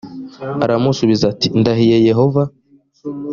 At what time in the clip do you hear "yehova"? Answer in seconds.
2.07-2.43